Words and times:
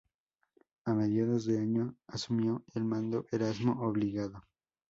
A 0.85 0.95
mediados 0.95 1.45
de 1.45 1.59
año 1.59 1.95
asumió 2.07 2.65
el 2.73 2.83
mando 2.85 3.27
Erasmo 3.31 3.73
Obligado. 3.83 4.43